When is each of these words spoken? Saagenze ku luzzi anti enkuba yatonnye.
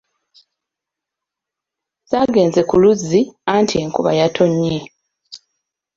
Saagenze 2.09 2.61
ku 2.69 2.75
luzzi 2.81 3.21
anti 3.53 3.75
enkuba 3.83 4.11
yatonnye. 4.19 4.77